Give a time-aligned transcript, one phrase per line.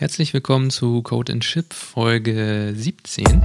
[0.00, 3.42] Herzlich willkommen zu Code and Chip Folge 17.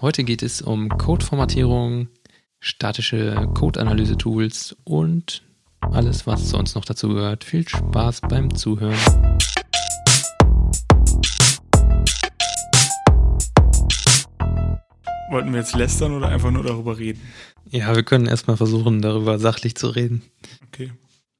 [0.00, 2.08] Heute geht es um Codeformatierung,
[2.58, 5.44] statische Code-Analyse-Tools und
[5.82, 7.44] alles, was sonst noch dazu gehört.
[7.44, 8.98] Viel Spaß beim Zuhören.
[15.30, 17.20] Wollten wir jetzt lästern oder einfach nur darüber reden?
[17.70, 20.22] Ja, wir können erstmal versuchen, darüber sachlich zu reden.
[20.68, 20.92] Okay.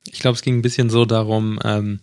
[0.06, 2.00] Ich glaube, es ging ein bisschen so darum, ähm,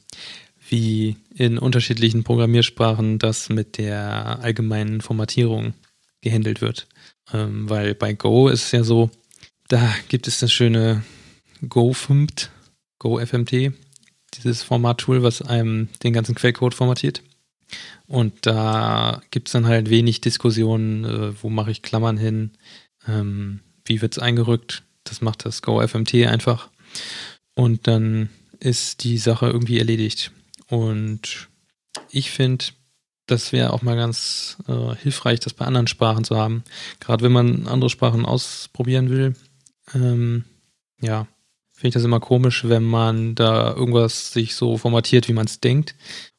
[0.67, 5.73] wie in unterschiedlichen Programmiersprachen das mit der allgemeinen Formatierung
[6.21, 6.87] gehandelt wird.
[7.31, 9.11] Ähm, weil bei Go ist es ja so,
[9.67, 11.03] da gibt es das schöne
[11.67, 12.51] Go-FMT,
[12.97, 13.73] Go-FMT,
[14.33, 17.21] dieses Formattool, was einem den ganzen Quellcode formatiert.
[18.07, 22.51] Und da gibt es dann halt wenig Diskussionen, äh, wo mache ich Klammern hin,
[23.07, 24.83] ähm, wie wird es eingerückt.
[25.03, 26.69] Das macht das Go-FMT einfach.
[27.55, 30.31] Und dann ist die Sache irgendwie erledigt.
[30.67, 31.47] Und
[32.09, 32.65] ich finde,
[33.27, 36.63] das wäre auch mal ganz äh, hilfreich, das bei anderen Sprachen zu haben.
[36.99, 39.35] Gerade wenn man andere Sprachen ausprobieren will.
[39.93, 40.45] Ähm,
[41.01, 41.27] ja,
[41.71, 45.59] finde ich das immer komisch, wenn man da irgendwas sich so formatiert, wie man es
[45.59, 45.95] denkt.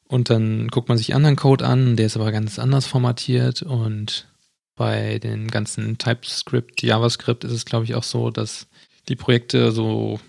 [0.07, 3.61] Und dann guckt man sich anderen Code an, der ist aber ganz anders formatiert.
[3.61, 4.27] Und
[4.75, 8.67] bei den ganzen TypeScript, JavaScript ist es, glaube ich, auch so, dass
[9.09, 10.19] die Projekte so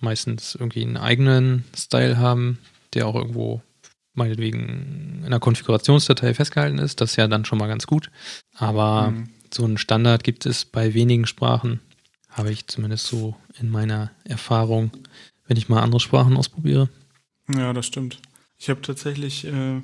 [0.00, 2.58] meistens irgendwie einen eigenen Style haben,
[2.94, 3.62] der auch irgendwo
[4.14, 7.00] meinetwegen in einer Konfigurationsdatei festgehalten ist.
[7.00, 8.10] Das ist ja dann schon mal ganz gut.
[8.56, 9.28] Aber mhm.
[9.52, 11.80] so einen Standard gibt es bei wenigen Sprachen,
[12.28, 14.90] habe ich zumindest so in meiner Erfahrung,
[15.46, 16.90] wenn ich mal andere Sprachen ausprobiere.
[17.54, 18.18] Ja, das stimmt.
[18.62, 19.80] Ich habe tatsächlich, äh,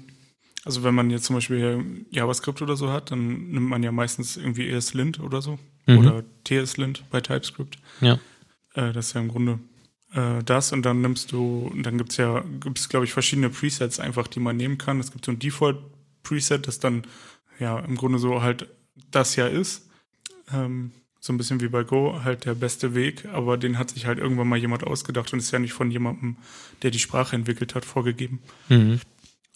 [0.65, 4.37] also wenn man jetzt zum Beispiel JavaScript oder so hat, dann nimmt man ja meistens
[4.37, 5.59] irgendwie ESLint oder so.
[5.87, 5.99] Mhm.
[5.99, 7.77] Oder TSLint bei TypeScript.
[8.01, 8.21] Ja.
[8.75, 9.59] Äh, das ist ja im Grunde
[10.13, 13.51] äh, das und dann nimmst du, dann gibt es ja, gibt es glaube ich verschiedene
[13.51, 15.01] Presets einfach, die man nehmen kann.
[15.01, 17.03] Es gibt so ein Default-Preset, das dann
[17.59, 18.69] ja im Grunde so halt
[19.11, 19.91] das ja ist.
[20.55, 24.07] Ähm, so ein bisschen wie bei Go, halt der beste Weg, aber den hat sich
[24.07, 26.37] halt irgendwann mal jemand ausgedacht und ist ja nicht von jemandem,
[26.83, 28.41] der die Sprache entwickelt hat, vorgegeben.
[28.69, 29.01] Mhm.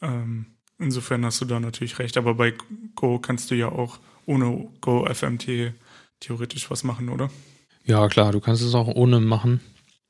[0.01, 0.47] Ähm,
[0.79, 2.55] insofern hast du da natürlich recht, aber bei
[2.97, 5.73] Go kannst du ja auch ohne Go FMT
[6.21, 7.31] theoretisch was machen, oder?
[7.85, 9.61] Ja, klar, du kannst es auch ohne machen.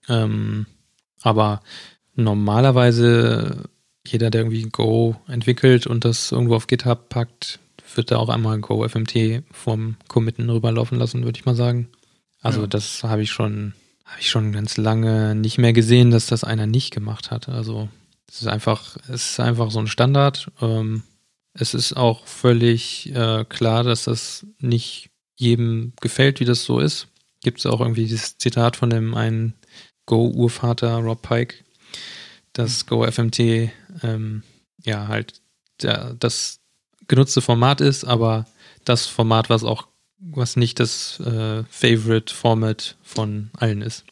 [0.08, 0.66] Ähm,
[1.22, 1.62] aber
[2.14, 3.70] normalerweise
[4.06, 7.60] jeder, der irgendwie Go entwickelt und das irgendwo auf GitHub packt,
[7.96, 11.88] wird da auch einmal Go FMT vom Committen rüberlaufen lassen, würde ich mal sagen.
[12.40, 12.66] Also ja.
[12.66, 16.66] das habe ich schon, habe ich schon ganz lange nicht mehr gesehen, dass das einer
[16.66, 17.48] nicht gemacht hat.
[17.48, 17.88] Also
[18.28, 20.50] es ist einfach, es ist einfach so ein Standard.
[20.60, 21.02] Ähm,
[21.54, 27.08] es ist auch völlig äh, klar, dass das nicht jedem gefällt, wie das so ist.
[27.42, 29.54] Gibt es auch irgendwie dieses Zitat von dem einen
[30.06, 31.56] Go-Urvater Rob Pike,
[32.52, 33.38] dass Go FMT
[34.02, 34.42] ähm,
[34.82, 35.40] ja halt
[35.82, 36.61] der, das
[37.08, 38.46] genutzte Format ist, aber
[38.84, 44.04] das Format, was auch, was nicht das äh, Favorite Format von allen ist.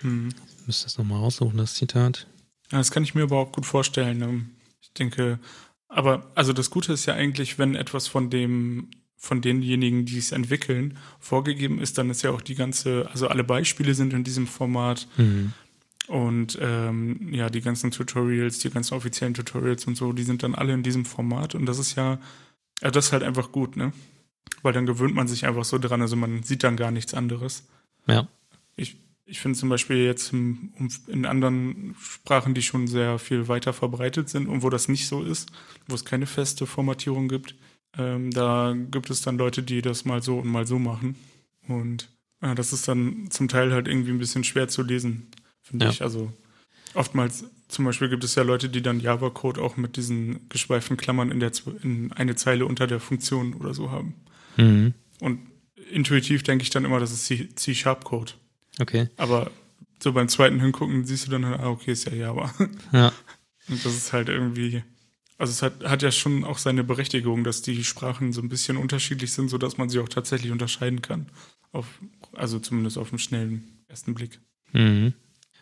[0.00, 0.28] Hm.
[0.60, 2.26] Ich müsste das nochmal raussuchen, das Zitat.
[2.72, 4.18] Ja, das kann ich mir überhaupt gut vorstellen.
[4.18, 4.46] Ne?
[4.80, 5.38] Ich denke,
[5.88, 10.30] aber also das Gute ist ja eigentlich, wenn etwas von dem von denjenigen, die es
[10.30, 14.46] entwickeln, vorgegeben ist, dann ist ja auch die ganze, also alle Beispiele sind in diesem
[14.46, 15.08] Format.
[15.16, 15.52] Mhm.
[16.08, 20.54] Und ähm, ja, die ganzen Tutorials, die ganzen offiziellen Tutorials und so, die sind dann
[20.54, 21.54] alle in diesem Format.
[21.54, 22.18] Und das ist ja,
[22.82, 23.92] ja, das ist halt einfach gut, ne?
[24.62, 27.66] Weil dann gewöhnt man sich einfach so dran, also man sieht dann gar nichts anderes.
[28.06, 28.28] Ja.
[28.76, 34.28] Ich, ich finde zum Beispiel jetzt in, anderen Sprachen, die schon sehr viel weiter verbreitet
[34.28, 35.50] sind und wo das nicht so ist,
[35.88, 37.56] wo es keine feste Formatierung gibt,
[37.98, 41.16] ähm, da gibt es dann Leute, die das mal so und mal so machen.
[41.66, 42.08] Und
[42.40, 45.32] äh, das ist dann zum Teil halt irgendwie ein bisschen schwer zu lesen
[45.66, 45.90] finde ja.
[45.90, 46.02] ich.
[46.02, 46.32] Also
[46.94, 51.30] oftmals, zum Beispiel gibt es ja Leute, die dann Java-Code auch mit diesen geschweiften Klammern
[51.30, 54.14] in, der, in eine Zeile unter der Funktion oder so haben.
[54.56, 54.94] Mhm.
[55.20, 55.40] Und
[55.90, 58.32] intuitiv denke ich dann immer, das ist C-Sharp-Code.
[58.78, 59.08] Okay.
[59.16, 59.50] Aber
[60.02, 62.52] so beim zweiten Hingucken siehst du dann, ah, okay, ist ja Java.
[62.92, 63.12] Ja.
[63.68, 64.84] Und das ist halt irgendwie,
[65.38, 68.76] also es hat, hat ja schon auch seine Berechtigung, dass die Sprachen so ein bisschen
[68.76, 71.26] unterschiedlich sind, sodass man sie auch tatsächlich unterscheiden kann.
[71.72, 71.86] Auf,
[72.32, 74.38] also zumindest auf den schnellen ersten Blick.
[74.72, 75.14] Mhm.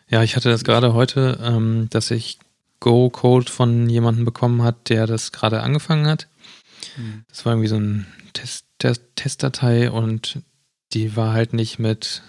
[0.07, 2.39] Ja, ich hatte das gerade heute, ähm, dass ich
[2.79, 6.27] Go-Code von jemandem bekommen hat, der das gerade angefangen hat.
[6.97, 7.25] Mhm.
[7.29, 10.39] Das war irgendwie so ein Test, Test, Testdatei und
[10.93, 12.21] die war halt nicht mit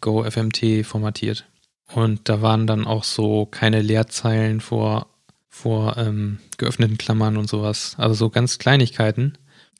[0.00, 1.46] Go FMT formatiert.
[1.92, 5.08] Und da waren dann auch so keine Leerzeilen vor,
[5.48, 7.94] vor ähm, geöffneten Klammern und sowas.
[7.98, 9.36] Also so ganz Kleinigkeiten.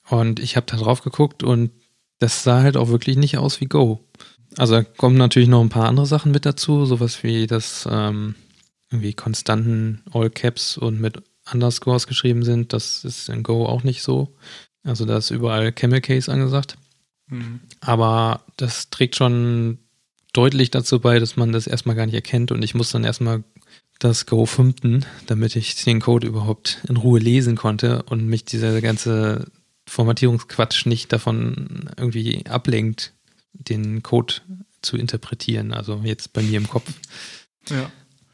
[0.08, 1.70] Und ich habe da drauf geguckt und
[2.18, 4.04] das sah halt auch wirklich nicht aus wie Go.
[4.56, 8.34] Also da kommen natürlich noch ein paar andere Sachen mit dazu, sowas wie das ähm,
[8.90, 12.72] irgendwie konstanten All Caps und mit Underscores geschrieben sind.
[12.72, 14.34] Das ist in Go auch nicht so.
[14.82, 16.76] Also da ist überall Camel Case angesagt.
[17.28, 17.60] Mhm.
[17.80, 19.78] Aber das trägt schon
[20.32, 23.42] deutlich dazu bei, dass man das erstmal gar nicht erkennt und ich muss dann erstmal
[23.98, 28.80] das Go fünften, damit ich den Code überhaupt in Ruhe lesen konnte und mich dieser
[28.80, 29.46] ganze
[29.86, 33.12] Formatierungsquatsch nicht davon irgendwie ablenkt,
[33.52, 34.34] den Code
[34.82, 35.72] zu interpretieren.
[35.72, 36.90] Also jetzt bei mir im Kopf.
[37.68, 37.90] Ja.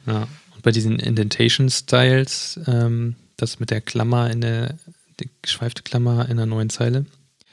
[0.06, 0.28] ja.
[0.54, 4.78] Und bei diesen Indentation Styles, ähm, das mit der Klammer in der,
[5.20, 7.06] die geschweifte Klammer in der neuen Zeile,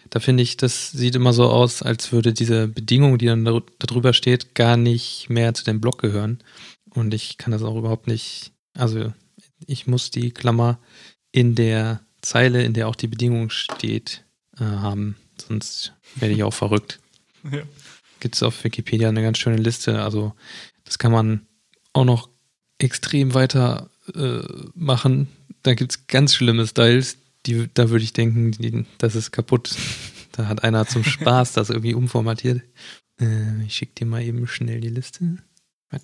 [0.09, 3.45] da finde ich, das sieht immer so aus, als würde diese Bedingung, die dann
[3.79, 6.39] darüber steht, gar nicht mehr zu dem Block gehören.
[6.91, 9.11] Und ich kann das auch überhaupt nicht, also
[9.65, 10.77] ich muss die Klammer
[11.31, 14.23] in der Zeile, in der auch die Bedingung steht,
[14.59, 15.15] äh, haben.
[15.41, 16.99] Sonst werde ich auch verrückt.
[17.51, 17.63] Ja.
[18.19, 20.01] Gibt es auf Wikipedia eine ganz schöne Liste.
[20.01, 20.33] Also
[20.85, 21.45] das kann man
[21.93, 22.29] auch noch
[22.77, 24.39] extrem weiter äh,
[24.75, 25.27] machen.
[25.61, 29.75] Da gibt es ganz schlimme Styles, die, da würde ich denken, die, das ist kaputt.
[30.31, 32.61] Da hat einer zum Spaß das irgendwie umformatiert.
[33.19, 35.37] Äh, ich schicke dir mal eben schnell die Liste.
[35.89, 36.01] Was?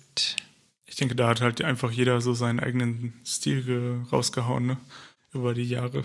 [0.86, 4.76] Ich denke, da hat halt einfach jeder so seinen eigenen Stil rausgehauen, ne?
[5.32, 6.02] Über die Jahre.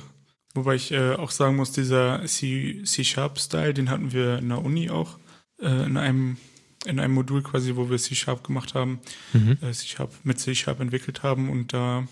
[0.53, 5.17] Wobei ich äh, auch sagen muss, dieser C-Sharp-Style, den hatten wir in der Uni auch,
[5.61, 6.37] äh, in einem
[6.85, 8.99] in einem Modul quasi, wo wir C-Sharp gemacht haben,
[9.33, 9.57] mhm.
[9.61, 12.07] äh, C-Sharp mit C-Sharp entwickelt haben und da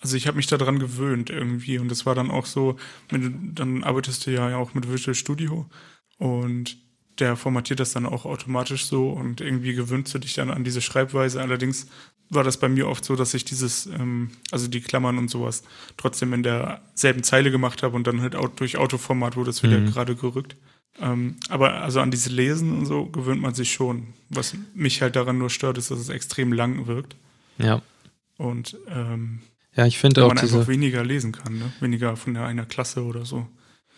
[0.00, 2.76] also ich habe mich daran gewöhnt irgendwie und das war dann auch so,
[3.08, 5.70] dann arbeitest du ja auch mit Visual Studio
[6.18, 6.76] und
[7.18, 10.82] der formatiert das dann auch automatisch so und irgendwie gewöhnst du dich dann an diese
[10.82, 11.40] Schreibweise.
[11.40, 11.86] Allerdings
[12.28, 15.62] war das bei mir oft so, dass ich dieses, ähm, also die Klammern und sowas
[15.96, 19.78] trotzdem in derselben Zeile gemacht habe und dann halt auch durch Autoformat wurde das wieder
[19.78, 19.86] mhm.
[19.86, 20.56] gerade gerückt.
[21.00, 24.08] Ähm, aber also an diese Lesen und so gewöhnt man sich schon.
[24.28, 27.16] Was mich halt daran nur stört, ist, dass es extrem lang wirkt.
[27.58, 27.82] Ja.
[28.38, 29.40] Und ähm,
[29.76, 30.28] ja, ich finde auch.
[30.28, 31.72] Man diese, einfach weniger lesen kann, ne?
[31.80, 33.46] Weniger von einer Klasse oder so.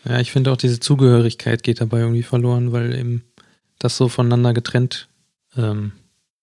[0.05, 3.23] Ja, ich finde auch diese Zugehörigkeit geht dabei irgendwie verloren, weil eben
[3.79, 5.07] das so voneinander getrennt
[5.55, 5.93] ähm,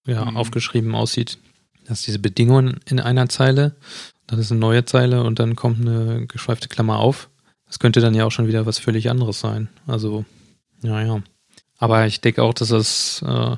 [0.06, 0.36] ja, mhm.
[0.36, 1.38] aufgeschrieben aussieht.
[1.86, 3.76] Dass diese Bedingungen in einer Zeile,
[4.26, 7.28] dann ist eine neue Zeile und dann kommt eine geschweifte Klammer auf.
[7.66, 9.68] Das könnte dann ja auch schon wieder was völlig anderes sein.
[9.86, 10.24] Also,
[10.82, 11.22] ja, ja.
[11.78, 13.56] Aber ich denke auch, dass das äh,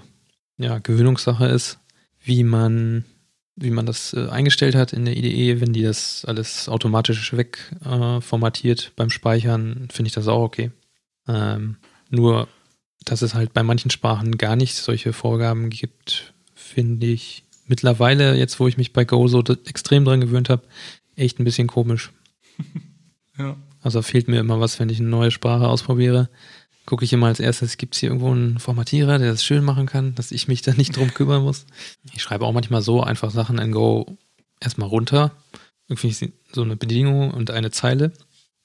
[0.58, 1.78] ja Gewöhnungssache ist,
[2.20, 3.04] wie man
[3.60, 8.86] wie man das äh, eingestellt hat in der IDE, wenn die das alles automatisch wegformatiert
[8.86, 10.70] äh, beim Speichern, finde ich das auch okay.
[11.26, 11.76] Ähm,
[12.08, 12.46] nur,
[13.04, 18.60] dass es halt bei manchen Sprachen gar nicht solche Vorgaben gibt, finde ich mittlerweile, jetzt
[18.60, 20.62] wo ich mich bei Go so extrem dran gewöhnt habe,
[21.16, 22.12] echt ein bisschen komisch.
[23.38, 23.56] ja.
[23.80, 26.28] Also fehlt mir immer was, wenn ich eine neue Sprache ausprobiere
[26.88, 29.84] gucke ich immer als erstes, gibt es hier irgendwo einen Formatierer, der das schön machen
[29.84, 31.66] kann, dass ich mich da nicht drum kümmern muss.
[32.14, 34.16] Ich schreibe auch manchmal so einfach Sachen in Go
[34.58, 35.32] erstmal runter.
[35.86, 38.14] Irgendwie so eine Bedingung und eine Zeile.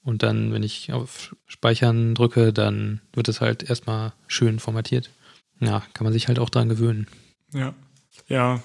[0.02, 5.10] Und dann, wenn ich auf Speichern drücke, dann wird es halt erstmal schön formatiert.
[5.60, 7.08] Ja, kann man sich halt auch dran gewöhnen.
[7.52, 7.74] Ja,
[8.28, 8.62] ja,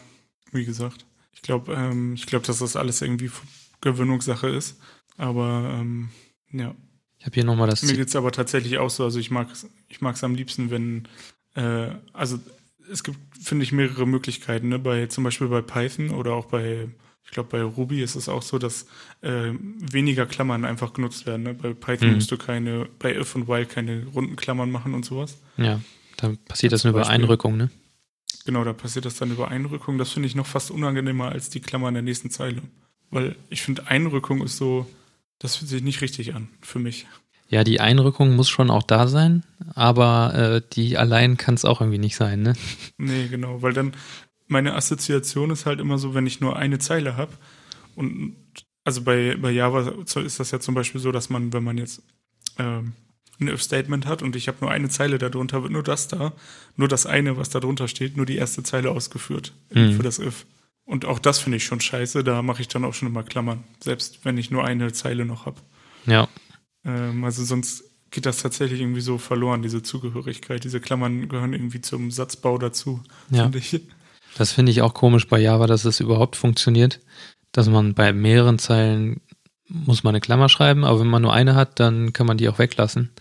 [0.53, 1.05] wie gesagt.
[1.33, 3.29] Ich glaube, ähm, ich dass das alles irgendwie
[3.81, 4.79] Gewöhnungssache ist.
[5.17, 6.11] Aber ähm,
[6.49, 6.73] ja,
[7.19, 7.83] ich habe hier nochmal das.
[7.83, 9.03] Mir geht es aber tatsächlich auch so.
[9.03, 11.07] Also ich mag es ich mag's am liebsten, wenn,
[11.55, 12.39] äh, also
[12.91, 14.69] es gibt, finde ich, mehrere Möglichkeiten.
[14.69, 14.79] Ne?
[14.79, 16.87] Bei, zum Beispiel bei Python oder auch bei,
[17.25, 18.87] ich glaube, bei Ruby ist es auch so, dass
[19.21, 19.51] äh,
[19.91, 21.43] weniger Klammern einfach genutzt werden.
[21.43, 21.53] Ne?
[21.53, 22.15] Bei Python mhm.
[22.15, 25.37] musst du keine, bei if und while keine runden Klammern machen und sowas.
[25.57, 25.81] Ja,
[26.17, 27.69] da passiert das nur über Einrückung, ne?
[28.45, 29.97] Genau, da passiert das dann über Einrückung.
[29.97, 32.61] Das finde ich noch fast unangenehmer als die Klammer in der nächsten Zeile.
[33.11, 34.87] Weil ich finde, Einrückung ist so,
[35.39, 37.07] das fühlt sich nicht richtig an für mich.
[37.47, 39.43] Ja, die Einrückung muss schon auch da sein,
[39.73, 42.53] aber äh, die allein kann es auch irgendwie nicht sein, ne?
[42.97, 43.93] Nee, genau, weil dann
[44.47, 47.33] meine Assoziation ist halt immer so, wenn ich nur eine Zeile habe
[47.95, 48.35] und
[48.83, 52.03] also bei, bei Java ist das ja zum Beispiel so, dass man, wenn man jetzt
[52.57, 52.93] ähm,
[53.39, 56.33] ein If-Statement hat und ich habe nur eine Zeile darunter, wird nur das da,
[56.75, 59.93] nur das eine, was da drunter steht, nur die erste Zeile ausgeführt mhm.
[59.93, 60.45] für das If.
[60.89, 62.23] Und auch das finde ich schon scheiße.
[62.23, 65.45] Da mache ich dann auch schon immer Klammern, selbst wenn ich nur eine Zeile noch
[65.45, 65.61] habe.
[66.07, 66.27] Ja.
[66.83, 70.63] Ähm, also sonst geht das tatsächlich irgendwie so verloren, diese Zugehörigkeit.
[70.63, 73.43] Diese Klammern gehören irgendwie zum Satzbau dazu, ja.
[73.43, 73.81] finde ich.
[74.35, 76.99] Das finde ich auch komisch bei Java, dass es überhaupt funktioniert,
[77.51, 79.21] dass man bei mehreren Zeilen
[79.67, 82.49] muss man eine Klammer schreiben, aber wenn man nur eine hat, dann kann man die
[82.49, 83.11] auch weglassen.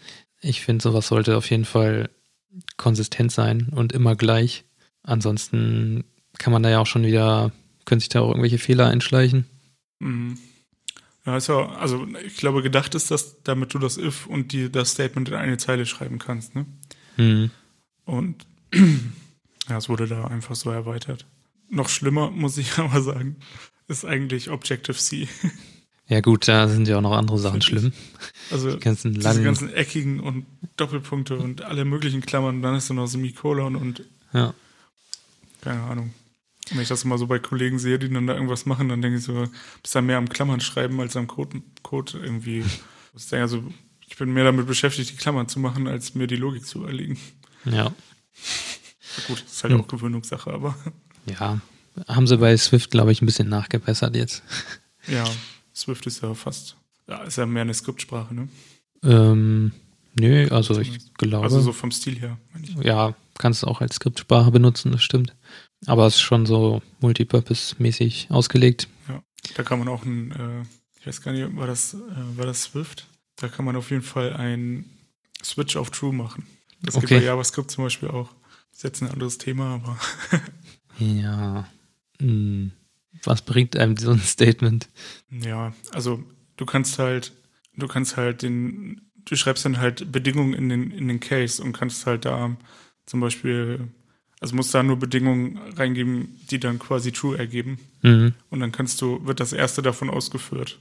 [0.41, 2.09] Ich finde, sowas sollte auf jeden Fall
[2.79, 4.65] konsistent sein und immer gleich.
[5.03, 6.05] Ansonsten
[6.39, 7.53] kann man da ja auch schon wieder,
[7.85, 9.47] können sich da auch irgendwelche Fehler einschleichen.
[9.99, 10.39] Mhm.
[11.27, 14.73] Ja, ist ja, also ich glaube, gedacht ist das, damit du das if und die,
[14.73, 16.65] das Statement in eine Zeile schreiben kannst, ne?
[17.19, 17.51] Mhm.
[18.05, 18.47] Und
[19.69, 21.27] ja, es wurde da einfach so erweitert.
[21.69, 23.37] Noch schlimmer, muss ich aber sagen,
[23.89, 25.29] ist eigentlich Objective-C.
[26.11, 27.93] Ja gut, da sind ja auch noch andere Sachen schlimm.
[28.51, 30.47] Also Die ganzen diese ganzen eckigen und
[30.79, 32.57] Doppelpunkte und alle möglichen Klammern.
[32.57, 34.55] Und dann hast du noch Semikolon und ja.
[35.61, 36.15] keine Ahnung.
[36.71, 39.19] Wenn ich das mal so bei Kollegen sehe, die dann da irgendwas machen, dann denke
[39.19, 39.47] ich so,
[39.83, 42.65] bist da mehr am Klammern schreiben als am Code, Code irgendwie.
[43.33, 43.65] Also,
[44.07, 47.19] ich bin mehr damit beschäftigt, die Klammern zu machen, als mir die Logik zu überlegen.
[47.65, 47.93] Ja.
[49.27, 49.81] Gut, das ist halt Hm.
[49.81, 50.77] auch Gewöhnungssache, aber
[51.27, 51.61] Ja.
[52.07, 54.43] Haben sie bei Swift, glaube ich, ein bisschen nachgebessert jetzt.
[55.09, 55.25] ja,
[55.75, 56.77] Swift ist ja fast,
[57.09, 58.49] ja, ist ja mehr eine Skriptsprache, ne?
[59.03, 59.73] Ähm,
[60.15, 61.45] nö, also ich glaube.
[61.45, 62.75] Also so vom Stil her, meine ich.
[62.85, 65.35] ja, kannst du auch als Skriptsprache benutzen, das stimmt.
[65.87, 68.89] Aber es ist schon so multipurpose-mäßig ausgelegt.
[69.55, 70.63] Da kann man auch ein, äh,
[71.01, 71.99] ich weiß gar nicht, war das, äh,
[72.37, 73.07] war das Swift?
[73.37, 74.85] Da kann man auf jeden Fall ein
[75.43, 76.47] Switch auf True machen.
[76.83, 77.19] Das Okay.
[77.19, 78.31] bei JavaScript zum Beispiel auch.
[78.73, 79.99] ist jetzt ein anderes Thema, aber
[80.99, 81.69] Ja.
[82.21, 82.73] Hm.
[83.25, 84.89] Was bringt einem so ein Statement?
[85.31, 86.23] ja, also
[86.57, 87.33] du kannst halt,
[87.77, 91.73] du kannst halt den, du schreibst dann halt Bedingungen in den, in den Case und
[91.73, 92.57] kannst halt da
[93.07, 93.89] zum Beispiel,
[94.41, 97.79] also musst da nur Bedingungen reingeben, die dann quasi True ergeben.
[98.03, 98.35] Mhm.
[98.51, 100.79] Und dann kannst du, wird das erste davon ausgeführt.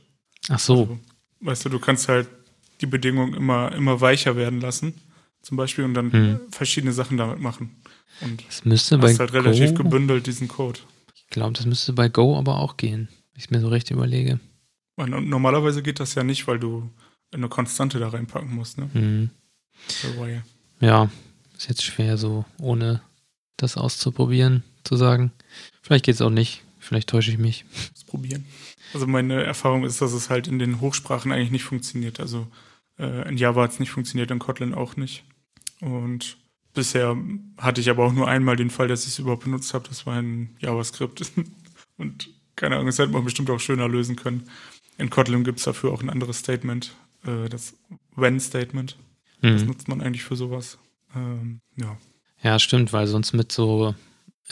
[0.49, 0.73] Ach so.
[0.81, 0.99] Also,
[1.41, 2.27] weißt du, du kannst halt
[2.81, 4.93] die Bedingungen immer, immer weicher werden lassen,
[5.41, 6.39] zum Beispiel, und dann Hm.
[6.51, 7.75] verschiedene Sachen damit machen.
[8.21, 10.79] Und Das müsste bei halt relativ Go, gebündelt diesen Code.
[11.15, 14.39] ich glaube, das müsste bei Go aber auch gehen, wenn ich mir so recht überlege.
[14.95, 16.89] Und normalerweise geht das ja nicht, weil du
[17.31, 18.89] eine Konstante da reinpacken musst, ne?
[18.93, 19.29] Mhm.
[20.79, 21.09] Ja,
[21.57, 23.01] ist jetzt schwer so, ohne
[23.57, 25.31] das auszuprobieren, zu sagen.
[25.81, 26.63] Vielleicht geht es auch nicht.
[26.79, 27.65] Vielleicht täusche ich mich.
[27.91, 28.45] Muss probieren.
[28.93, 32.19] Also meine Erfahrung ist, dass es halt in den Hochsprachen eigentlich nicht funktioniert.
[32.19, 32.47] Also
[32.97, 35.23] äh, in Java hat es nicht funktioniert, in Kotlin auch nicht.
[35.81, 36.37] Und
[36.73, 37.17] bisher
[37.57, 39.87] hatte ich aber auch nur einmal den Fall, dass ich es überhaupt benutzt habe.
[39.89, 41.31] Das war in JavaScript.
[41.97, 44.49] Und keine Ahnung, das hätte man bestimmt auch schöner lösen können.
[44.97, 46.95] In Kotlin gibt es dafür auch ein anderes Statement,
[47.25, 47.75] äh, das
[48.15, 48.97] When-Statement.
[49.41, 49.67] Das Mhm.
[49.67, 50.79] nutzt man eigentlich für sowas.
[51.15, 51.97] Ähm, ja.
[52.43, 53.95] Ja, stimmt, weil sonst mit so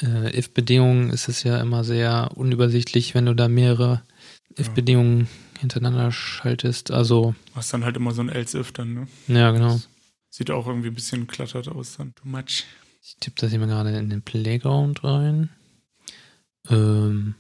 [0.02, 4.02] äh, if-Bedingungen ist es ja immer sehr unübersichtlich, wenn du da mehrere
[4.58, 5.28] if-Bedingungen
[5.60, 6.92] hintereinander schaltest.
[6.92, 9.08] Also, Hast dann halt immer so ein Else-If dann, ne?
[9.28, 9.80] ja, genau.
[10.30, 12.14] Sieht auch irgendwie ein bisschen klattert aus dann.
[12.16, 12.66] Too much.
[13.02, 15.50] Ich tippe das hier mal gerade in den Playground rein.
[16.70, 17.36] Ähm,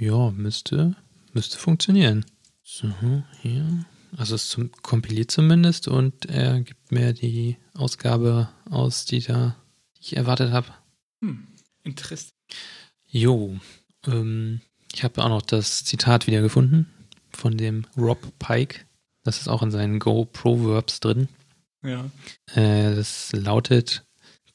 [0.00, 0.96] ja, müsste,
[1.32, 2.24] müsste funktionieren.
[2.62, 2.92] So,
[3.40, 3.86] hier.
[4.16, 9.56] Also es zum, kompiliert zumindest und er gibt mir die Ausgabe aus, die da
[10.04, 10.68] ich erwartet habe.
[11.22, 11.46] Hm.
[11.82, 12.32] Interessant.
[13.08, 13.58] Jo,
[14.06, 14.60] ähm,
[14.92, 16.86] ich habe auch noch das Zitat wiedergefunden
[17.30, 18.80] von dem Rob Pike.
[19.22, 21.28] Das ist auch in seinen Go Proverbs drin.
[21.82, 22.10] Ja.
[22.54, 24.04] Äh, das lautet: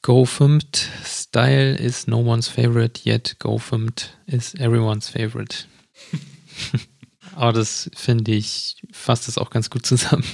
[0.02, 5.66] Go filmed style is no one's favorite, yet go filmed is everyone's favorite.
[7.34, 10.24] Aber das finde ich, fasst das auch ganz gut zusammen.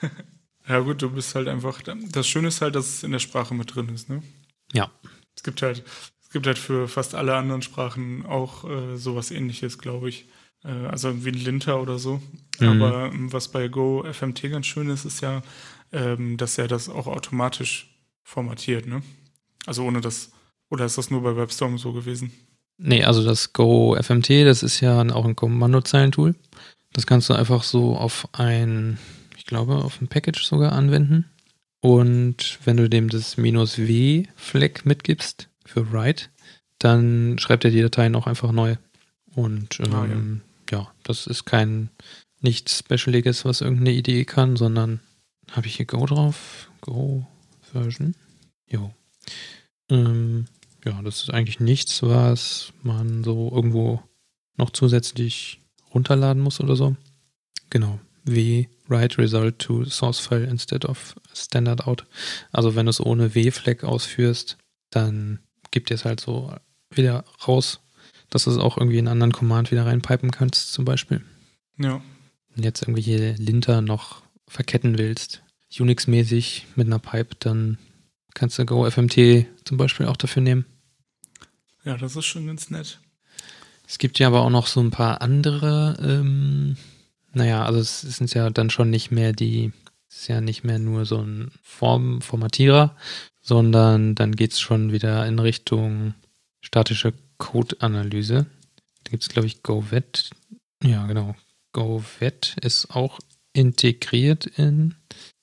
[0.68, 1.82] Ja gut, du bist halt einfach.
[1.82, 4.22] Das Schöne ist halt, dass es in der Sprache mit drin ist, ne?
[4.72, 4.90] Ja.
[5.34, 5.84] Es gibt halt,
[6.22, 10.26] es gibt halt für fast alle anderen Sprachen auch äh, sowas ähnliches, glaube ich.
[10.64, 12.20] Äh, also wie ein Linter oder so.
[12.58, 12.68] Mhm.
[12.68, 15.42] Aber ähm, was bei Go FMT ganz schön ist, ist ja,
[15.92, 19.02] ähm, dass er das auch automatisch formatiert, ne?
[19.66, 20.32] Also ohne das.
[20.70, 22.32] Oder ist das nur bei WebStorm so gewesen?
[22.78, 26.34] Nee, also das Go FMT, das ist ja auch ein Kommandozeilentool.
[26.92, 28.98] Das kannst du einfach so auf ein,
[29.36, 31.30] ich glaube, auf ein Package sogar anwenden.
[31.82, 36.26] Und wenn du dem das minus W-Flag mitgibst für write,
[36.78, 38.76] dann schreibt er die Dateien auch einfach neu.
[39.34, 40.06] Und ähm, Ah,
[40.70, 40.92] ja.
[41.02, 41.90] das ist kein
[42.40, 45.00] nichts Specialiges, was irgendeine Idee kann, sondern
[45.50, 46.70] habe ich hier Go drauf?
[46.82, 47.26] Go
[47.72, 48.14] Version?
[48.68, 48.94] Jo.
[49.90, 50.46] Ähm,
[50.84, 54.02] ja, das ist eigentlich nichts, was man so irgendwo
[54.56, 55.60] noch zusätzlich
[55.92, 56.94] runterladen muss oder so.
[57.70, 57.98] Genau.
[58.24, 62.04] W write result to source file instead of standard out.
[62.52, 64.58] Also wenn du es ohne W-Flag ausführst,
[64.90, 66.54] dann gibt dir es halt so
[66.90, 67.80] wieder raus,
[68.30, 71.22] dass du es auch irgendwie in einen anderen Command wieder reinpipen kannst, zum Beispiel.
[71.78, 72.02] Ja.
[72.50, 77.78] Wenn du jetzt irgendwelche Linter noch verketten willst, Unix-mäßig mit einer Pipe, dann
[78.34, 80.66] kannst du Go FMT zum Beispiel auch dafür nehmen.
[81.84, 83.00] Ja, das ist schon ganz nett.
[83.88, 86.76] Es gibt ja aber auch noch so ein paar andere, ähm,
[87.32, 89.72] naja, also es sind ja dann schon nicht mehr die,
[90.08, 92.96] es ist ja nicht mehr nur so ein Form, Formatierer,
[93.40, 96.14] sondern dann geht es schon wieder in Richtung
[96.60, 98.46] statische Code-Analyse.
[99.04, 100.30] Da gibt es, glaube ich, GoVet.
[100.82, 101.34] Ja, genau.
[101.72, 103.18] GoVet ist auch
[103.52, 104.94] integriert in,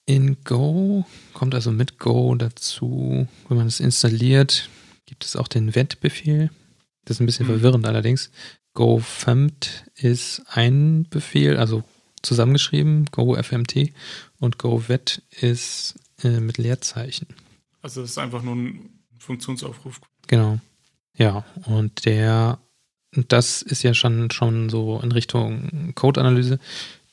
[0.05, 3.27] in Go, kommt also mit Go dazu.
[3.47, 4.69] Wenn man es installiert,
[5.05, 6.49] gibt es auch den Vet-Befehl.
[7.05, 7.51] Das ist ein bisschen mhm.
[7.51, 8.31] verwirrend allerdings.
[8.79, 11.83] GoFmt ist ein Befehl, also
[12.21, 13.91] zusammengeschrieben, GoFMT
[14.39, 17.27] und GoVet ist äh, mit Leerzeichen.
[17.81, 19.99] Also es ist einfach nur ein Funktionsaufruf.
[20.27, 20.59] Genau.
[21.13, 22.59] Ja, und der,
[23.11, 26.57] das ist ja schon, schon so in Richtung Code-Analyse.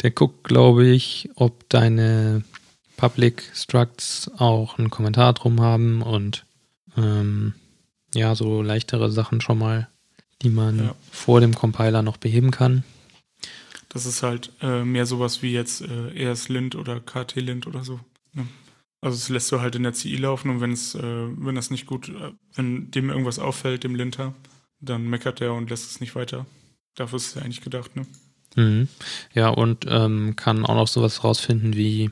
[0.03, 2.45] Der guckt, glaube ich, ob deine
[2.97, 6.47] Public Structs auch einen Kommentar drum haben und
[6.97, 7.55] ähm,
[8.15, 9.89] ja, so leichtere Sachen schon mal,
[10.43, 10.95] die man ja.
[11.11, 12.85] vor dem Compiler noch beheben kann.
[13.89, 18.01] Das ist halt äh, mehr sowas wie jetzt äh, ESLint oder KT-Lint oder so.
[18.35, 18.47] Ne?
[19.01, 21.71] Also es lässt du halt in der CI laufen und wenn es, äh, wenn das
[21.71, 24.35] nicht gut, äh, wenn dem irgendwas auffällt, dem Linter,
[24.81, 26.47] dann meckert er und lässt es nicht weiter.
[26.95, 28.07] Dafür ist es ja eigentlich gedacht, ne?
[28.57, 28.89] Mhm.
[29.35, 32.11] Ja, und ähm, kann auch noch sowas rausfinden wie,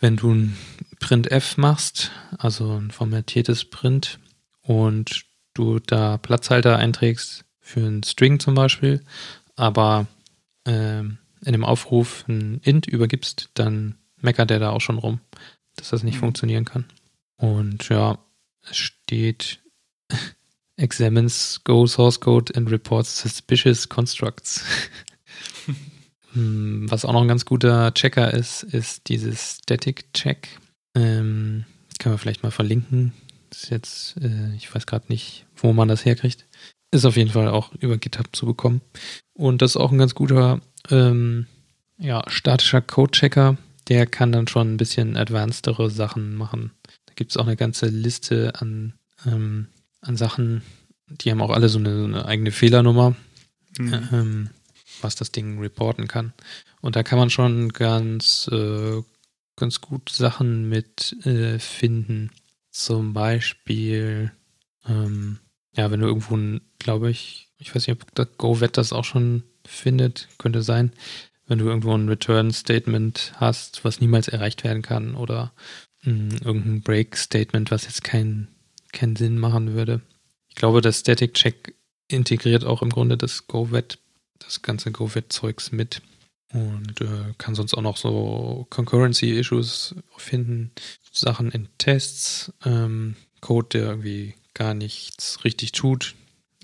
[0.00, 0.56] wenn du ein
[1.00, 4.18] Printf machst, also ein formatiertes Print,
[4.62, 5.25] und
[5.56, 9.02] du da Platzhalter einträgst für ein String zum Beispiel,
[9.56, 10.06] aber
[10.64, 15.20] äh, in dem Aufruf ein Int übergibst, dann meckert der da auch schon rum,
[15.76, 16.20] dass das nicht mhm.
[16.20, 16.84] funktionieren kann.
[17.36, 18.18] Und ja,
[18.68, 19.60] es steht
[20.76, 24.64] examines Go source code and reports suspicious constructs.
[26.36, 30.48] Hm, was auch noch ein ganz guter Checker ist, ist dieses Static Check.
[30.94, 31.64] Ähm,
[31.98, 33.14] können wir vielleicht mal verlinken.
[33.56, 36.44] Ist jetzt, äh, ich weiß gerade nicht, wo man das herkriegt.
[36.90, 38.80] Ist auf jeden Fall auch über GitHub zu bekommen.
[39.34, 40.60] Und das ist auch ein ganz guter
[40.90, 41.46] ähm,
[41.98, 43.56] ja, statischer Code-Checker,
[43.88, 46.72] der kann dann schon ein bisschen advancedere Sachen machen.
[47.06, 48.94] Da gibt es auch eine ganze Liste an,
[49.24, 49.68] ähm,
[50.00, 50.62] an Sachen,
[51.08, 53.14] die haben auch alle so eine, so eine eigene Fehlernummer,
[53.78, 54.08] mhm.
[54.12, 54.50] ähm,
[55.00, 56.32] was das Ding reporten kann.
[56.80, 59.02] Und da kann man schon ganz, äh,
[59.56, 62.30] ganz gut Sachen mit äh, finden.
[62.76, 64.32] Zum Beispiel,
[64.86, 65.38] ähm,
[65.74, 70.28] ja, wenn du irgendwo, glaube ich, ich weiß nicht, ob GoVet das auch schon findet,
[70.36, 70.92] könnte sein,
[71.46, 75.54] wenn du irgendwo ein Return-Statement hast, was niemals erreicht werden kann oder
[76.02, 78.48] mh, hm, irgendein Break-Statement, was jetzt keinen
[78.92, 80.02] keinen Sinn machen würde.
[80.50, 81.74] Ich glaube, der Static Check
[82.08, 83.98] integriert auch im Grunde das GoVet,
[84.38, 86.02] das ganze GoVet-Zeugs mit
[86.52, 90.70] und äh, kann sonst auch noch so Concurrency-Issues finden,
[91.12, 96.14] Sachen in Tests, ähm, Code, der irgendwie gar nichts richtig tut.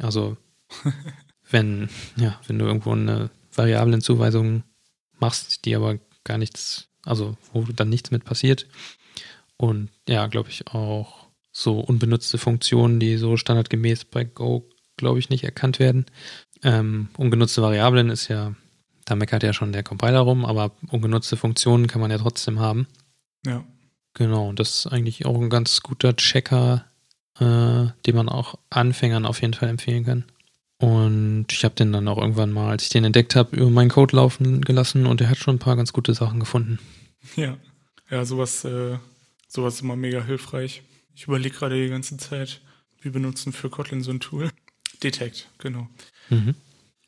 [0.01, 0.37] Also
[1.51, 4.65] wenn, ja, wenn du irgendwo eine Variablenzuweisung
[5.19, 8.67] machst, die aber gar nichts, also wo dann nichts mit passiert.
[9.57, 15.29] Und ja, glaube ich auch so unbenutzte Funktionen, die so standardgemäß bei Go, glaube ich,
[15.29, 16.07] nicht erkannt werden.
[16.63, 18.55] Ähm, ungenutzte Variablen ist ja,
[19.05, 22.87] da meckert ja schon der Compiler rum, aber ungenutzte Funktionen kann man ja trotzdem haben.
[23.45, 23.65] Ja.
[24.15, 26.85] Genau, und das ist eigentlich auch ein ganz guter Checker,
[27.39, 30.25] äh, den man auch Anfängern auf jeden Fall empfehlen kann.
[30.79, 33.89] Und ich habe den dann auch irgendwann mal, als ich den entdeckt habe, über meinen
[33.91, 36.79] Code laufen gelassen und er hat schon ein paar ganz gute Sachen gefunden.
[37.37, 37.57] Ja,
[38.11, 38.99] ja, sowas, äh,
[39.49, 40.83] sowas ist immer mega hilfreich.
[41.15, 42.61] Ich überlege gerade die ganze Zeit,
[43.01, 44.51] wir benutzen für Kotlin so ein Tool.
[45.03, 45.89] Detect, genau.
[46.31, 46.55] Mhm.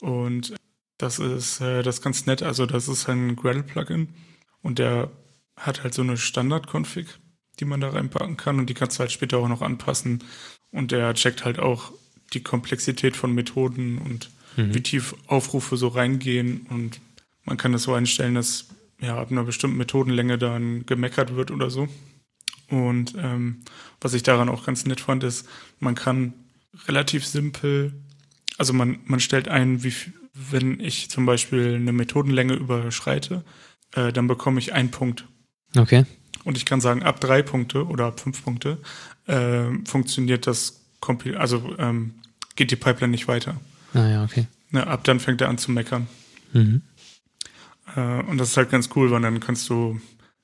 [0.01, 0.55] Und
[0.99, 2.43] das ist, äh, das ist ganz nett.
[2.43, 4.09] Also das ist ein Gradle-Plugin
[4.63, 5.11] und der
[5.57, 7.07] hat halt so eine Standard-Config,
[7.61, 10.25] die man da reinpacken kann und die kannst du halt später auch noch anpassen.
[10.71, 11.93] Und der checkt halt auch
[12.33, 14.75] die Komplexität von Methoden und mhm.
[14.75, 16.67] wie tief Aufrufe so reingehen.
[16.69, 17.01] Und
[17.45, 18.67] man kann das so einstellen, dass
[19.01, 21.89] ja ab einer bestimmten Methodenlänge dann gemeckert wird oder so.
[22.69, 23.63] Und ähm,
[24.01, 25.47] was ich daran auch ganz nett fand, ist,
[25.79, 26.33] man kann
[26.89, 27.93] relativ simpel,
[28.59, 29.93] also man, man stellt ein, wie
[30.35, 33.45] wenn ich zum Beispiel eine Methodenlänge überschreite,
[33.95, 35.27] äh, dann bekomme ich einen Punkt.
[35.77, 36.05] Okay.
[36.45, 38.79] Und ich kann sagen, ab drei Punkte oder ab fünf Punkte
[39.27, 40.81] äh, funktioniert das
[41.37, 42.15] also ähm,
[42.57, 43.61] geht die Pipeline nicht weiter.
[43.93, 44.47] Ah ja, okay.
[44.71, 46.09] Ne, ab dann fängt er an zu meckern.
[46.55, 46.81] Mhm.
[47.95, 50.01] Äh, und das ist halt ganz cool, weil dann kannst du,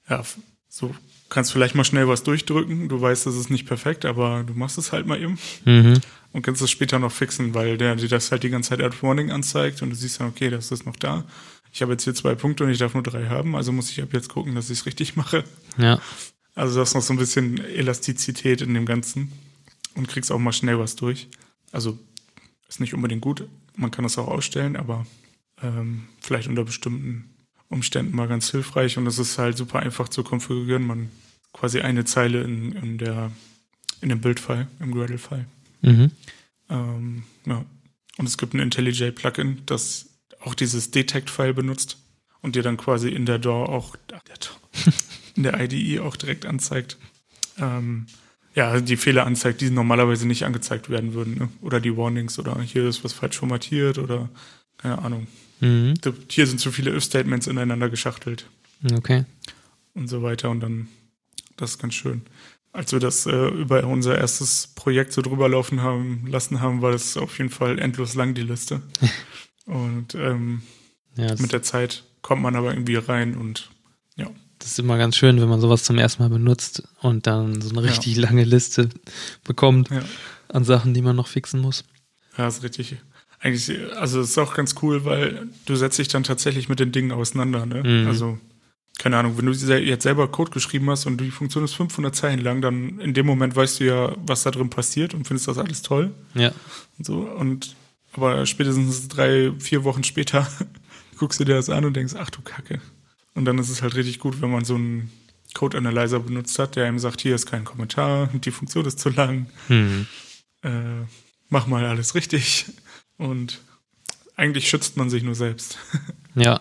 [0.09, 0.23] ja,
[0.69, 0.95] so
[1.31, 2.89] kannst vielleicht mal schnell was durchdrücken.
[2.89, 5.39] Du weißt, das ist nicht perfekt, aber du machst es halt mal eben.
[5.65, 6.01] Mhm.
[6.33, 9.03] Und kannst es später noch fixen, weil der dir das halt die ganze Zeit als
[9.03, 11.25] Warning anzeigt und du siehst dann, okay, das ist noch da.
[11.73, 14.03] Ich habe jetzt hier zwei Punkte und ich darf nur drei haben, also muss ich
[14.03, 15.45] ab jetzt gucken, dass ich es richtig mache.
[15.79, 16.01] Ja.
[16.55, 19.33] Also das ist noch so ein bisschen Elastizität in dem Ganzen
[19.95, 21.29] und kriegst auch mal schnell was durch.
[21.73, 21.99] Also
[22.69, 25.07] ist nicht unbedingt gut, man kann das auch ausstellen, aber
[25.63, 27.31] ähm, vielleicht unter bestimmten
[27.71, 30.87] Umständen mal ganz hilfreich und es ist halt super einfach zu konfigurieren.
[30.87, 31.11] Man
[31.53, 33.33] quasi eine Zeile in, in der
[34.01, 35.47] in dem Bildfile, im Gradle-File.
[35.83, 36.11] Mhm.
[36.69, 37.65] Ähm, ja.
[38.19, 41.99] Und es gibt ein IntelliJ-Plugin, das auch dieses Detect-File benutzt.
[42.43, 43.97] und dir dann quasi in der DAW auch,
[45.37, 46.97] in der IDE auch direkt anzeigt.
[47.59, 48.07] Ähm,
[48.55, 51.37] ja, die Fehler anzeigt, die normalerweise nicht angezeigt werden würden.
[51.37, 51.49] Ne?
[51.61, 54.31] Oder die Warnings oder hier ist was falsch formatiert oder
[54.79, 55.27] keine Ahnung.
[55.61, 55.95] Mhm.
[56.29, 58.47] Hier sind zu viele If-Statements ineinander geschachtelt.
[58.93, 59.25] Okay.
[59.95, 60.51] Und so weiter.
[60.51, 60.89] Und dann,
[61.57, 62.23] das ist ganz schön.
[62.73, 66.93] Als wir das äh, über unser erstes Projekt so drüber laufen haben lassen haben, war
[66.93, 68.81] das auf jeden Fall endlos lang, die Liste.
[69.67, 70.63] und ähm,
[71.17, 73.71] ja, mit der Zeit kommt man aber irgendwie rein und
[74.17, 74.31] ja.
[74.61, 77.71] Das ist immer ganz schön, wenn man sowas zum ersten Mal benutzt und dann so
[77.71, 78.23] eine richtig ja.
[78.23, 78.91] lange Liste
[79.43, 80.03] bekommt ja.
[80.49, 81.85] an Sachen, die man noch fixen muss.
[82.37, 82.97] Ja, ist richtig.
[83.41, 86.93] Eigentlich, also es ist auch ganz cool, weil du setzt dich dann tatsächlich mit den
[86.93, 87.65] Dingen auseinander.
[87.65, 87.83] Ne?
[87.83, 88.07] Mhm.
[88.07, 88.39] Also
[88.99, 92.41] keine Ahnung, wenn du jetzt selber Code geschrieben hast und die Funktion ist 500 Zeilen
[92.41, 95.57] lang, dann in dem Moment weißt du ja, was da drin passiert und findest das
[95.57, 96.13] alles toll.
[96.35, 96.53] Ja.
[96.99, 97.75] Und so und
[98.13, 100.47] aber spätestens drei, vier Wochen später
[101.19, 102.81] guckst du dir das an und denkst, ach du Kacke.
[103.35, 105.11] Und dann ist es halt richtig gut, wenn man so einen
[105.55, 109.09] Code Analyzer benutzt hat, der einem sagt, hier ist kein Kommentar, die Funktion ist zu
[109.09, 110.07] lang, hm.
[110.63, 110.69] äh,
[111.49, 112.67] mach mal alles richtig.
[113.21, 113.61] Und
[114.35, 115.79] eigentlich schützt man sich nur selbst.
[116.37, 116.61] Ja,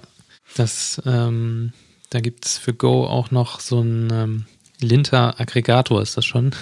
[0.55, 1.73] das, ähm,
[2.09, 4.45] da gibt es für Go auch noch so ein ähm,
[4.79, 6.55] Linter-Aggregator, ist das schon.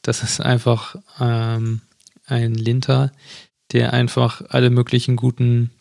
[0.00, 1.80] Das ist einfach ähm,
[2.24, 3.10] ein Linter,
[3.72, 5.72] der einfach alle möglichen guten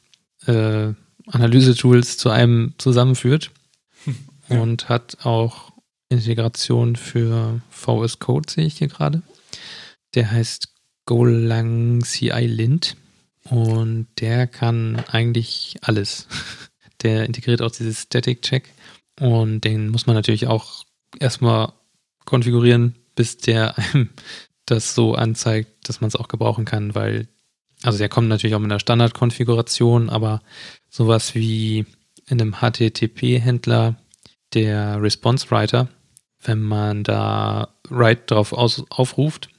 [0.47, 0.91] äh,
[1.27, 3.51] Analyse-Tools zu einem zusammenführt
[4.49, 4.59] ja.
[4.59, 5.71] und hat auch
[6.09, 9.21] Integration für VS Code, sehe ich hier gerade.
[10.15, 10.69] Der heißt
[11.05, 12.97] Golang CI Lint
[13.49, 16.27] und der kann eigentlich alles.
[17.03, 18.73] Der integriert auch dieses Static Check
[19.19, 20.85] und den muss man natürlich auch
[21.19, 21.73] erstmal
[22.23, 24.09] konfigurieren, bis der einem
[24.65, 27.27] das so anzeigt, dass man es auch gebrauchen kann, weil,
[27.83, 30.41] also der kommt natürlich auch mit einer Standardkonfiguration, aber
[30.89, 31.85] sowas wie
[32.27, 33.97] in einem HTTP-Händler
[34.53, 35.89] der Response Writer,
[36.41, 39.49] wenn man da Write drauf aus, aufruft,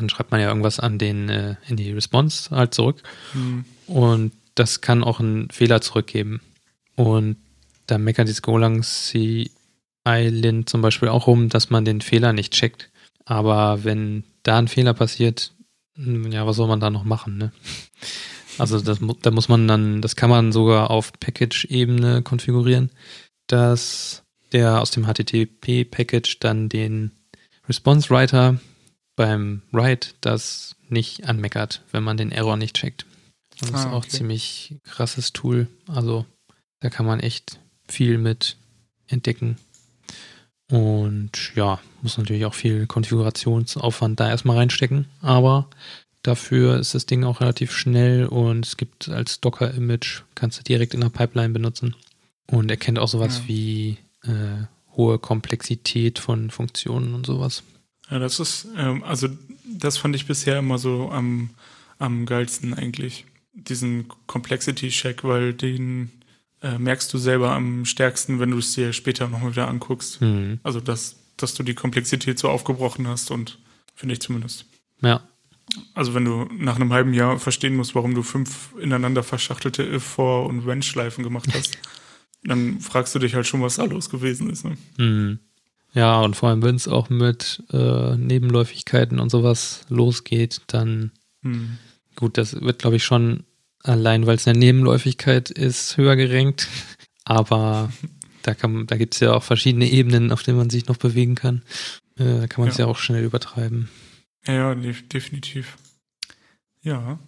[0.00, 3.02] dann schreibt man ja irgendwas an den äh, in die Response halt zurück.
[3.34, 3.64] Mhm.
[3.86, 6.40] Und das kann auch einen Fehler zurückgeben.
[6.96, 7.36] Und
[7.86, 12.90] da meckert die Golang CI-Lin zum Beispiel auch rum, dass man den Fehler nicht checkt.
[13.24, 15.52] Aber wenn da ein Fehler passiert,
[15.96, 17.52] hm, ja, was soll man da noch machen, ne?
[18.58, 22.90] Also das, da muss man dann, das kann man sogar auf Package-Ebene konfigurieren,
[23.46, 27.12] dass der aus dem HTTP-Package dann den
[27.68, 28.60] Response Writer
[29.20, 33.04] beim Write das nicht anmeckert, wenn man den Error nicht checkt.
[33.58, 34.08] Das ah, ist auch okay.
[34.08, 35.66] ziemlich krasses Tool.
[35.86, 36.24] Also
[36.80, 38.56] da kann man echt viel mit
[39.08, 39.58] entdecken.
[40.70, 45.04] Und ja, muss natürlich auch viel Konfigurationsaufwand da erstmal reinstecken.
[45.20, 45.68] Aber
[46.22, 50.94] dafür ist das Ding auch relativ schnell und es gibt als Docker-Image, kannst du direkt
[50.94, 51.94] in der Pipeline benutzen.
[52.46, 53.48] Und erkennt auch sowas ja.
[53.48, 54.64] wie äh,
[54.96, 57.64] hohe Komplexität von Funktionen und sowas.
[58.10, 59.28] Ja, das ist, ähm, also
[59.64, 61.50] das fand ich bisher immer so am,
[61.98, 63.24] am geilsten eigentlich.
[63.52, 66.10] Diesen Complexity-Check, weil den
[66.62, 70.20] äh, merkst du selber am stärksten, wenn du es dir später nochmal wieder anguckst.
[70.20, 70.60] Mhm.
[70.62, 73.58] Also, dass, dass du die Komplexität so aufgebrochen hast und
[73.94, 74.66] finde ich zumindest.
[75.02, 75.22] Ja.
[75.94, 80.02] Also, wenn du nach einem halben Jahr verstehen musst, warum du fünf ineinander verschachtelte If,
[80.02, 81.78] For und When-Schleifen gemacht hast,
[82.42, 84.64] dann fragst du dich halt schon, was da los gewesen ist.
[84.64, 84.76] Ne?
[84.98, 85.38] Mhm.
[85.92, 91.78] Ja, und vor allem, wenn es auch mit äh, Nebenläufigkeiten und sowas losgeht, dann hm.
[92.16, 93.44] gut, das wird, glaube ich, schon
[93.82, 96.68] allein, weil es eine Nebenläufigkeit ist, höher gerankt.
[97.24, 97.92] Aber
[98.42, 101.62] da, da gibt es ja auch verschiedene Ebenen, auf denen man sich noch bewegen kann.
[102.16, 102.86] Äh, da kann man es ja.
[102.86, 103.88] ja auch schnell übertreiben.
[104.46, 105.76] Ja, definitiv.
[106.82, 107.18] Ja,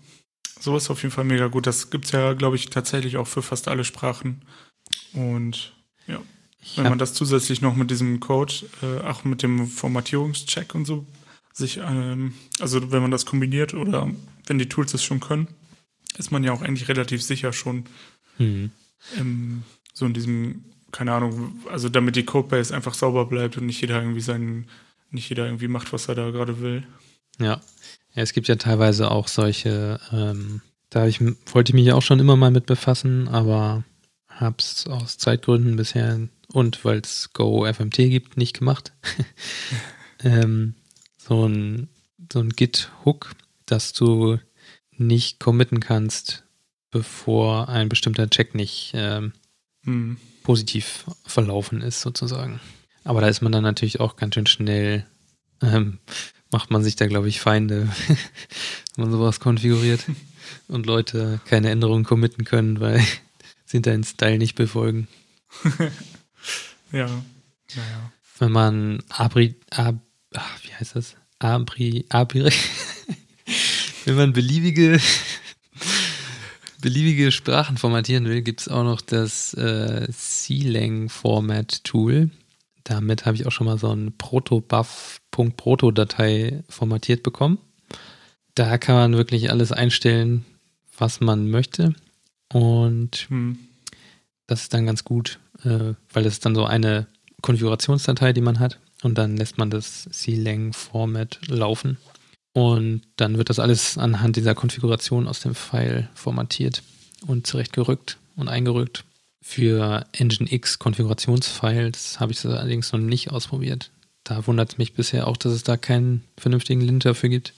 [0.59, 1.67] so ist auf jeden Fall mega gut.
[1.67, 4.43] Das gibt es ja, glaube ich, tatsächlich auch für fast alle Sprachen.
[5.13, 5.73] Und
[6.07, 6.21] ja.
[6.77, 11.07] Wenn man das zusätzlich noch mit diesem Code, äh, auch mit dem Formatierungscheck und so,
[11.53, 14.11] sich, ähm, also wenn man das kombiniert oder
[14.47, 15.49] wenn die Tools es schon können,
[16.19, 17.85] ist man ja auch eigentlich relativ sicher schon.
[18.39, 18.71] Mhm.
[19.19, 23.81] Ähm, so in diesem, keine Ahnung, also damit die Codebase einfach sauber bleibt und nicht
[23.81, 24.69] jeder irgendwie seinen,
[25.11, 26.85] nicht jeder irgendwie macht, was er da gerade will.
[27.39, 27.61] Ja.
[28.15, 28.23] ja.
[28.23, 31.21] es gibt ja teilweise auch solche, ähm, da ich,
[31.53, 33.85] wollte ich mich ja auch schon immer mal mit befassen, aber
[34.29, 38.93] habe es aus Zeitgründen bisher und weil es Go FMT gibt, nicht gemacht.
[40.25, 40.75] ähm,
[41.19, 41.89] so ein,
[42.33, 43.33] so ein Git-Hook,
[43.67, 44.39] dass du
[44.97, 46.45] nicht committen kannst,
[46.91, 49.33] bevor ein bestimmter Check nicht ähm,
[49.83, 50.19] mhm.
[50.43, 52.61] positiv verlaufen ist, sozusagen.
[53.05, 55.07] Aber da ist man dann natürlich auch ganz schön schnell,
[55.63, 55.99] ähm,
[56.51, 57.89] macht man sich da, glaube ich, Feinde,
[58.97, 60.05] wenn man sowas konfiguriert
[60.69, 63.03] und Leute keine Änderungen committen können, weil
[63.65, 65.09] sie deinen Style nicht befolgen.
[66.93, 68.13] Ja, naja.
[68.39, 69.97] Wenn man Abri, Ab,
[70.35, 71.17] ach, wie heißt das?
[71.39, 72.45] Abri, Abri,
[74.05, 74.99] wenn man beliebige,
[76.81, 82.31] beliebige Sprachen formatieren will, gibt es auch noch das äh, C-Lang-Format-Tool.
[82.85, 87.59] Damit habe ich auch schon mal so ein Protobuf.proto-Datei formatiert bekommen.
[88.55, 90.45] Da kann man wirklich alles einstellen,
[90.99, 91.95] was man möchte.
[92.53, 93.59] Und hm.
[94.47, 97.07] das ist dann ganz gut, äh, weil es dann so eine
[97.41, 98.79] Konfigurationsdatei, die man hat.
[99.03, 101.99] Und dann lässt man das C-Lang-Format laufen.
[102.53, 106.83] Und dann wird das alles anhand dieser Konfiguration aus dem File formatiert
[107.27, 109.05] und zurechtgerückt und eingerückt.
[109.41, 113.91] Für Nginx Konfigurationsfiles habe ich das allerdings noch nicht ausprobiert.
[114.23, 117.55] Da wundert es mich bisher auch, dass es da keinen vernünftigen Lint dafür gibt.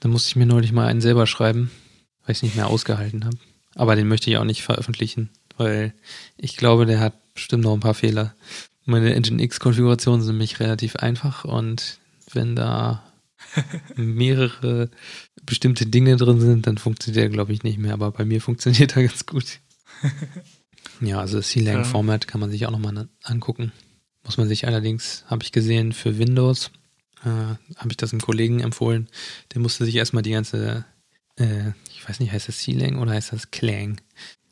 [0.00, 1.70] Da musste ich mir neulich mal einen selber schreiben,
[2.22, 3.36] weil ich es nicht mehr ausgehalten habe.
[3.74, 5.94] Aber den möchte ich auch nicht veröffentlichen, weil
[6.36, 8.34] ich glaube, der hat bestimmt noch ein paar Fehler.
[8.84, 11.98] Meine Nginx-Konfigurationen sind nämlich relativ einfach und
[12.32, 13.02] wenn da
[13.96, 14.90] mehrere
[15.42, 17.92] bestimmte Dinge drin sind, dann funktioniert der, glaube ich, nicht mehr.
[17.92, 19.60] Aber bei mir funktioniert er ganz gut.
[21.00, 23.72] Ja, also das C-Lang-Format kann man sich auch nochmal angucken.
[24.24, 26.70] Muss man sich allerdings, habe ich gesehen, für Windows,
[27.24, 27.28] äh,
[27.76, 29.08] habe ich das einem Kollegen empfohlen,
[29.54, 30.84] der musste sich erstmal die ganze,
[31.38, 34.00] äh, ich weiß nicht, heißt das C-Lang oder heißt das Clang?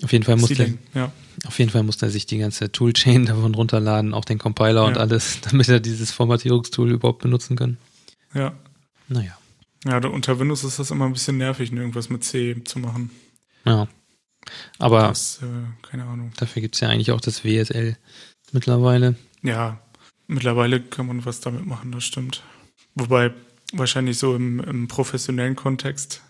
[0.03, 1.11] Auf jeden Fall musste, ja.
[1.47, 4.89] auf jeden Fall musste er sich die ganze Toolchain davon runterladen, auch den Compiler ja.
[4.89, 7.79] und alles, damit er dieses Formatierungstool überhaupt benutzen kann.
[8.35, 8.53] Ja.
[9.09, 9.39] Naja.
[9.85, 13.11] Ja, unter Windows ist das immer ein bisschen nervig, ne, irgendwas mit C zu machen.
[13.65, 13.89] Ja.
[14.79, 15.47] Aber das, äh,
[15.89, 16.33] keine Ahnung.
[16.37, 17.97] Dafür gibt es ja eigentlich auch das WSL
[18.53, 19.17] mittlerweile.
[19.43, 19.81] Ja,
[20.27, 22.43] mittlerweile kann man was damit machen, das stimmt.
[22.95, 23.33] Wobei
[23.73, 26.23] wahrscheinlich so im, im professionellen Kontext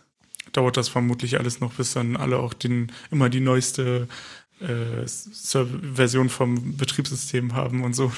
[0.56, 4.08] dauert das vermutlich alles noch, bis dann alle auch den immer die neueste
[4.60, 5.06] äh,
[5.94, 8.12] Version vom Betriebssystem haben und so.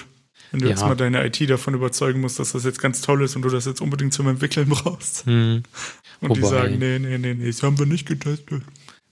[0.51, 0.70] Wenn du ja.
[0.70, 3.51] jetzt mal deine IT davon überzeugen musst, dass das jetzt ganz toll ist und du
[3.51, 5.27] das jetzt unbedingt zum Entwickeln brauchst.
[5.27, 5.62] Hm.
[6.20, 8.62] Und Wobei, die sagen, nee, nee, nee, nee, das haben wir nicht getestet.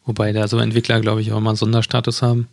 [0.05, 2.49] Wobei da so Entwickler, glaube ich, auch mal einen Sonderstatus haben.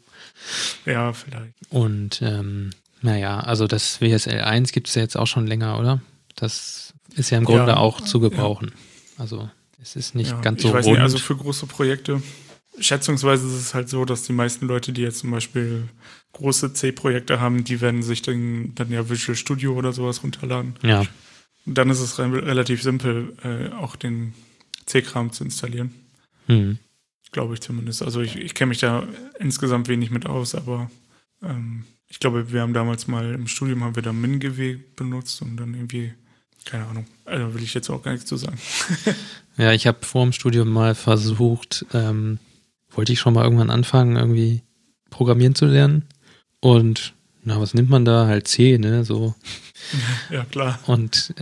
[0.85, 1.53] Ja, vielleicht.
[1.69, 2.69] Und ähm,
[3.01, 6.01] naja, also das WSL 1 gibt es ja jetzt auch schon länger, oder?
[6.35, 8.73] Das ist ja im Grunde ja, auch zu gebrauchen.
[8.73, 9.21] Ja.
[9.23, 9.49] Also
[9.83, 10.95] es ist nicht ja, ganz so ich weiß rund.
[10.95, 12.21] Nicht, also für große Projekte,
[12.79, 15.87] schätzungsweise ist es halt so, dass die meisten Leute, die jetzt zum Beispiel
[16.31, 20.75] große C-Projekte haben, die werden sich dann, dann ja Visual Studio oder sowas runterladen.
[20.81, 21.05] Ja.
[21.65, 24.33] Und dann ist es re relativ simpel, äh, auch den
[24.87, 25.93] C-Kram zu installieren.
[26.47, 26.79] Hm
[27.33, 28.01] glaube ich zumindest.
[28.01, 29.05] Also ich, ich kenne mich da
[29.39, 30.89] insgesamt wenig mit aus, aber
[31.41, 35.57] ähm, ich glaube, wir haben damals mal im Studium haben wir da MinGW benutzt und
[35.57, 36.13] dann irgendwie,
[36.65, 38.57] keine Ahnung, also will ich jetzt auch gar nichts zu sagen.
[39.57, 42.39] ja, ich habe vor dem Studium mal versucht, ähm,
[42.91, 44.61] wollte ich schon mal irgendwann anfangen, irgendwie
[45.09, 46.05] Programmieren zu lernen.
[46.59, 48.27] Und na, was nimmt man da?
[48.27, 49.03] Halt C, ne?
[49.03, 49.35] So.
[50.29, 50.79] Ja, klar.
[50.87, 51.33] Und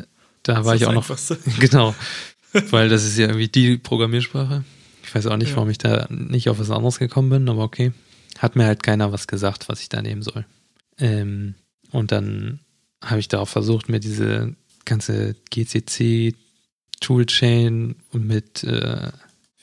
[0.44, 1.08] da das war ich auch noch.
[1.60, 1.94] Genau.
[2.72, 4.64] Weil das ist ja irgendwie die Programmiersprache.
[5.04, 5.56] Ich weiß auch nicht, ja.
[5.58, 7.94] warum ich da nicht auf was anderes gekommen bin, aber okay.
[8.40, 10.46] Hat mir halt keiner was gesagt, was ich da nehmen soll.
[10.98, 11.54] Ähm,
[11.92, 12.60] und dann
[13.04, 16.36] habe ich darauf versucht, mir diese ganze GCC
[17.00, 19.12] Toolchain und mit, äh,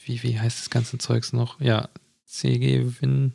[0.05, 1.61] wie, wie heißt das ganze Zeugs noch?
[1.61, 1.89] Ja,
[2.27, 3.33] CG-Win.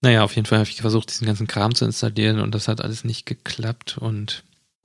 [0.00, 2.80] Naja, auf jeden Fall habe ich versucht, diesen ganzen Kram zu installieren und das hat
[2.80, 4.44] alles nicht geklappt und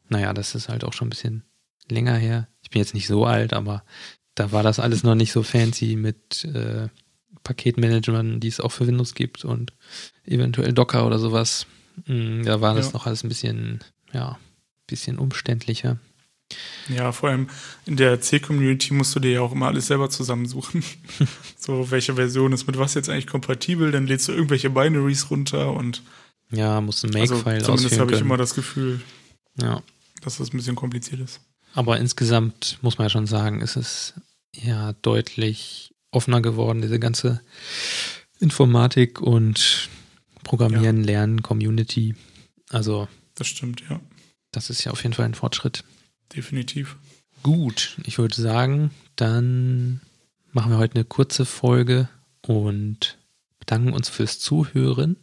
[0.10, 1.44] naja, das ist halt auch schon ein bisschen
[1.90, 2.48] länger her.
[2.62, 3.84] Ich bin jetzt nicht so alt, aber
[4.34, 6.90] da war das alles noch nicht so fancy mit äh,
[7.44, 9.72] Paketmanagement, die es auch für Windows gibt und
[10.26, 11.68] eventuell Docker oder sowas.
[12.08, 12.94] Mm, da war das ja.
[12.94, 13.80] noch alles ein bisschen,
[14.12, 14.38] ja,
[14.88, 15.98] bisschen umständlicher.
[16.90, 17.50] Ja, vor allem
[17.86, 20.84] in der C-Community musst du dir ja auch immer alles selber zusammensuchen.
[21.58, 25.74] so, welche Version ist mit was jetzt eigentlich kompatibel, dann lädst du irgendwelche Binaries runter
[25.74, 26.04] und
[26.52, 29.02] ja, musst ein Make-File also Zumindest habe ich immer das Gefühl,
[29.60, 29.82] ja.
[30.22, 31.42] dass das ein bisschen kompliziert ist.
[31.74, 34.14] Aber insgesamt muss man ja schon sagen, ist es
[34.54, 37.42] ja deutlich offener geworden, diese ganze
[38.40, 39.90] Informatik und
[40.44, 41.06] Programmieren, ja.
[41.06, 42.16] Lernen, Community.
[42.70, 43.08] Also.
[43.34, 44.00] Das stimmt, ja.
[44.52, 45.84] Das ist ja auf jeden Fall ein Fortschritt.
[46.34, 46.98] Definitiv.
[47.44, 50.02] Gut, ich würde sagen, dann
[50.52, 52.10] machen wir heute eine kurze Folge
[52.42, 53.18] und
[53.60, 55.18] bedanken uns fürs Zuhören.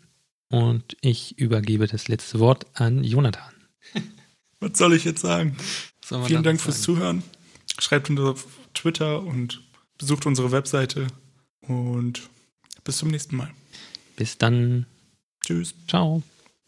[0.48, 3.54] Und ich übergebe das letzte Wort an Jonathan.
[4.60, 5.56] Was soll ich jetzt sagen?
[6.26, 7.22] Vielen Dank fürs Zuhören.
[7.78, 9.62] Schreibt uns auf Twitter und
[9.98, 11.06] besucht unsere Webseite.
[11.62, 12.28] Und
[12.84, 13.50] bis zum nächsten Mal.
[14.16, 14.86] Bis dann.
[15.44, 15.74] Tschüss.
[15.88, 16.22] Ciao.